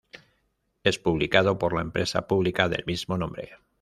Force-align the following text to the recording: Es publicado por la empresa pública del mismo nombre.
Es 0.83 0.97
publicado 0.97 1.59
por 1.59 1.75
la 1.75 1.81
empresa 1.83 2.25
pública 2.25 2.67
del 2.67 2.83
mismo 2.87 3.19
nombre. 3.19 3.51